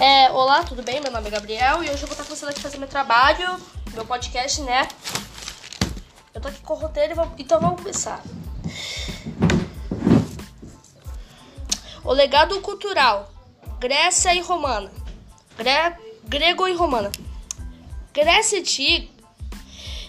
[0.00, 1.00] É, olá, tudo bem?
[1.00, 3.60] Meu nome é Gabriel e hoje eu vou estar começando aqui fazer meu trabalho,
[3.92, 4.86] meu podcast, né?
[6.32, 8.22] Eu tô aqui com o roteiro, então vamos começar.
[12.04, 13.28] O legado cultural,
[13.80, 14.88] Grécia e Romana.
[15.56, 17.10] Gre grego e Romana.
[18.12, 19.08] Grécia Antiga.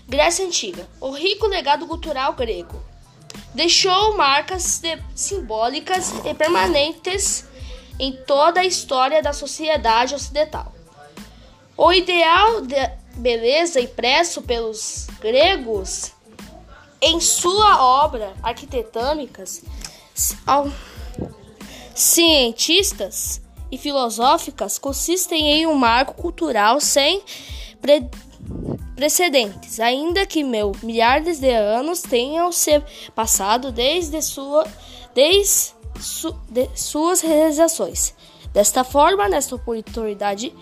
[0.07, 0.87] Grécia Antiga.
[1.01, 2.79] O rico legado cultural grego
[3.55, 4.83] deixou marcas
[5.15, 7.48] simbólicas e permanentes
[7.99, 10.73] em toda a história da sociedade ocidental.
[11.75, 12.75] O ideal de
[13.15, 16.13] beleza impresso pelos gregos
[17.01, 19.63] em sua obra arquitetônicas,
[21.93, 23.41] cientistas
[23.71, 27.21] e filosóficas consistem em um marco cultural sem
[27.81, 28.09] pre
[28.95, 32.83] precedentes, ainda que mil milhares de anos tenham se
[33.15, 34.67] passado desde sua
[35.15, 38.15] desde su, de suas realizações.
[38.53, 40.53] Desta forma, nesta oportunidade,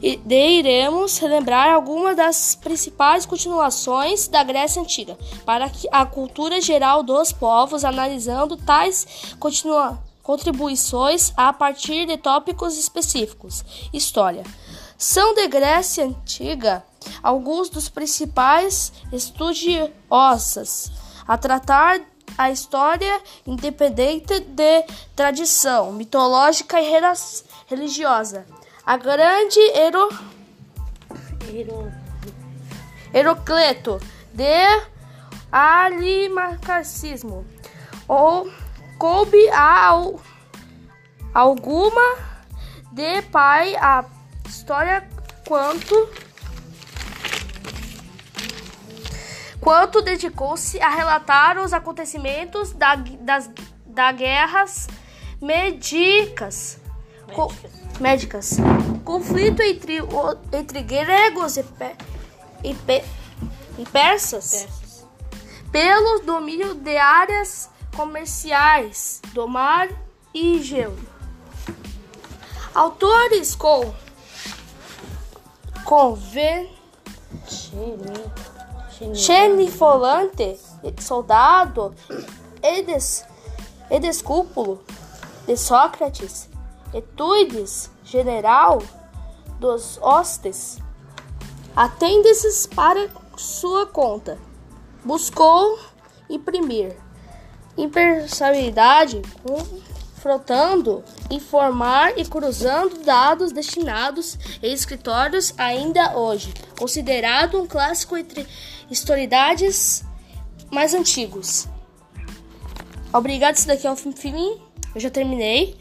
[0.00, 7.84] iremos relembrar algumas das principais continuações da Grécia Antiga para a cultura geral dos povos,
[7.84, 9.34] analisando tais
[10.22, 13.64] contribuições a partir de tópicos específicos.
[13.92, 14.44] História.
[14.96, 16.84] São de Grécia Antiga
[17.22, 20.92] alguns dos principais estudiosos
[21.26, 22.00] a tratar
[22.36, 26.90] a história independente de tradição mitológica e
[27.66, 28.46] religiosa.
[28.84, 30.08] A grande Hero...
[31.48, 31.92] Hero...
[33.14, 34.00] Herocleto
[34.32, 34.82] de
[35.50, 37.44] alimarcacismo
[38.08, 38.50] ou
[38.98, 39.90] coube a
[41.34, 42.16] alguma
[42.92, 44.04] de pai a
[44.46, 45.06] história
[45.46, 46.08] quanto
[49.62, 53.48] quanto dedicou-se a relatar os acontecimentos da, das
[53.86, 54.88] da guerras
[55.40, 56.80] médicas.
[57.28, 58.00] Médicas.
[58.00, 58.56] médicas.
[59.04, 59.98] Conflito entre,
[60.52, 61.96] entre gregos e, pe,
[62.64, 63.04] e, pe,
[63.78, 65.06] e persas, persas
[65.70, 69.88] pelo domínio de áreas comerciais do mar
[70.34, 70.98] e gelo.
[72.74, 73.94] Autores com
[75.84, 76.68] conven
[79.14, 80.58] Xenifolante,
[81.00, 81.94] soldado,
[82.62, 83.24] Edes,
[83.90, 84.80] Edescúpulo,
[85.46, 86.48] de Sócrates,
[86.94, 88.78] Etuides, general
[89.58, 90.78] dos hostes,
[91.74, 94.38] atende-se para sua conta.
[95.04, 95.78] Buscou
[96.28, 96.96] imprimir
[97.76, 99.22] impersonalidade
[100.22, 108.46] confrontando, informar e cruzando dados destinados em escritórios ainda hoje, considerado um clássico entre
[108.88, 110.04] historidades
[110.70, 111.66] mais antigos.
[113.12, 114.62] Obrigado, esse daqui é o fim.
[114.94, 115.76] Eu já terminei.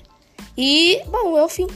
[0.57, 1.67] E, bom, é o fim.